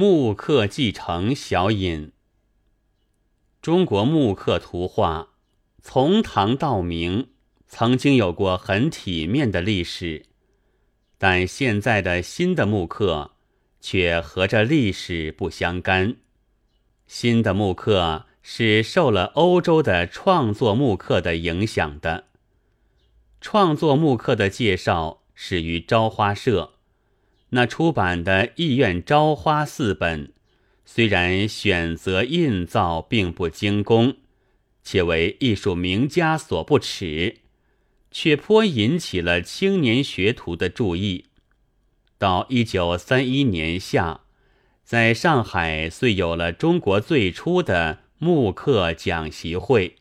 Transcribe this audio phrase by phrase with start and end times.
[0.00, 2.12] 木刻继承小引。
[3.60, 5.30] 中国木刻图画
[5.82, 7.30] 从唐到明，
[7.66, 10.26] 曾经有过很体面的历史，
[11.18, 13.32] 但现在的新的木刻
[13.80, 16.14] 却和这历史不相干。
[17.08, 22.26] 新的木刻是受了欧洲的创作木刻的影响的。
[23.40, 26.77] 创作木刻的介绍始于朝花社。
[27.50, 30.32] 那出版的《意愿朝花》四本，
[30.84, 34.16] 虽然选择印造并不精工，
[34.82, 37.38] 且为艺术名家所不齿，
[38.10, 41.26] 却颇引起了青年学徒的注意。
[42.18, 44.20] 到一九三一年夏，
[44.84, 49.96] 在上海遂有了中国最初的木刻讲习会，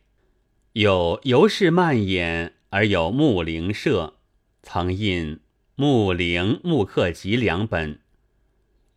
[0.74, 4.16] 有由是蔓延而有木灵社，
[4.64, 5.40] 曾印。
[5.80, 8.00] 木灵木刻集两本，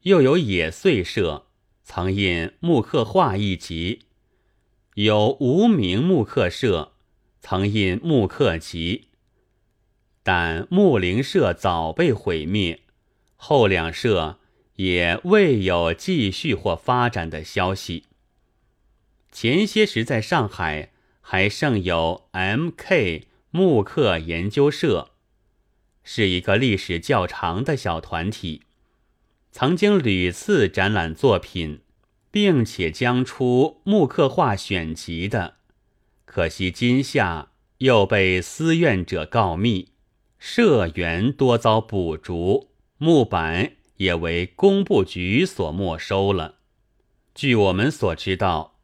[0.05, 1.45] 又有野岁社
[1.83, 4.07] 曾印木刻画一集，
[4.95, 6.95] 有无名木刻社
[7.39, 9.09] 曾印木刻集，
[10.23, 12.81] 但木灵社早被毁灭，
[13.37, 14.39] 后两社
[14.77, 18.05] 也未有继续或发展的消息。
[19.31, 23.27] 前些时在上海还剩有 M.K.
[23.51, 25.11] 木刻研究社。
[26.03, 28.63] 是一个历史较长的小团体，
[29.53, 31.81] 曾经屡次展览作品，
[32.31, 35.57] 并且将出木刻画选集的。
[36.25, 39.89] 可惜今夏又被私怨者告密，
[40.39, 46.57] 社员多遭捕逐，木板也为工部局所没收了。
[47.35, 48.79] 据我们所知道，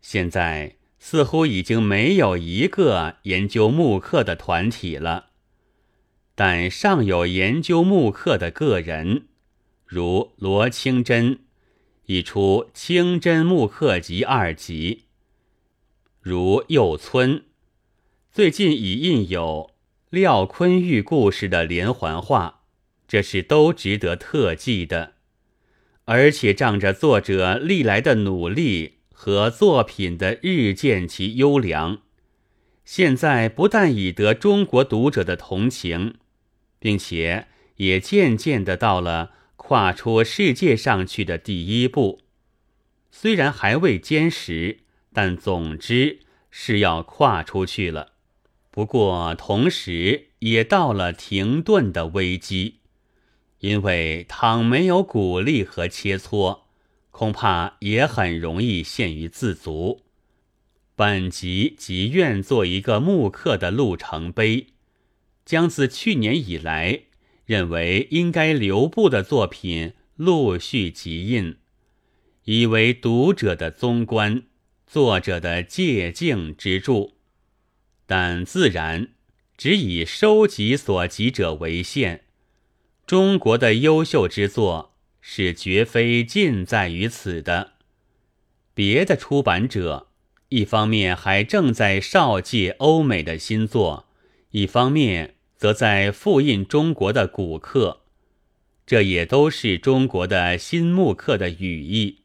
[0.00, 5.29] 现在似乎已经没有一个研究木刻的团体了。
[6.42, 9.26] 但尚有研究木刻的个人，
[9.84, 11.40] 如罗清真，
[12.06, 15.00] 已出《清真木刻集》二集；
[16.22, 17.44] 如右村，
[18.32, 19.72] 最近已印有
[20.08, 22.62] 廖坤玉故事的连环画，
[23.06, 25.16] 这是都值得特记的。
[26.06, 31.98] 而且仗着作者历来的努力和作品的日渐其优良，
[32.86, 36.14] 现在不但已得中国读者的同情。
[36.80, 37.46] 并且
[37.76, 42.22] 也渐渐的到了跨出世界上去的第一步，
[43.12, 44.80] 虽然还未坚实，
[45.12, 46.20] 但总之
[46.50, 48.14] 是要跨出去了。
[48.72, 52.80] 不过同时也到了停顿的危机，
[53.58, 56.60] 因为倘没有鼓励和切磋，
[57.10, 60.02] 恐怕也很容易陷于自足。
[60.96, 64.68] 本集即愿做一个木刻的路程碑。
[65.50, 67.06] 将自去年以来
[67.44, 71.56] 认为应该留步的作品陆续集印，
[72.44, 74.44] 以为读者的宗观，
[74.86, 77.16] 作者的借镜之助。
[78.06, 79.08] 但自然
[79.56, 82.26] 只以收集所集者为限。
[83.04, 87.72] 中国的优秀之作是绝非尽在于此的。
[88.72, 90.12] 别的出版者
[90.50, 94.06] 一方面还正在少借欧美的新作。
[94.52, 98.00] 一方面则在复印中国的古刻，
[98.86, 102.22] 这也都是中国的新木刻的语义。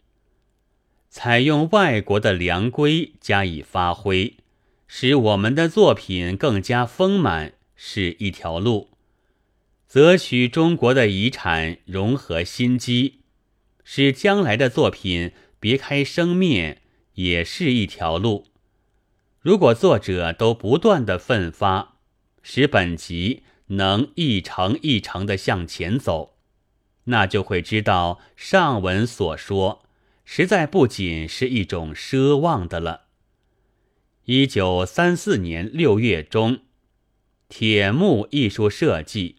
[1.09, 4.37] 采用外国的良规加以发挥，
[4.87, 8.87] 使我们的作品更加丰满，是一条路；
[9.85, 13.19] 择取中国的遗产，融合新机，
[13.83, 16.83] 使将来的作品别开生面，
[17.15, 18.45] 也是一条路。
[19.41, 21.94] 如果作者都不断的奋发，
[22.47, 26.37] 使本集能一程一程的向前走，
[27.05, 29.83] 那就会知道上文所说，
[30.23, 33.05] 实在不仅是一种奢望的了。
[34.25, 36.59] 一九三四年六月中，
[37.49, 39.37] 铁木艺术设计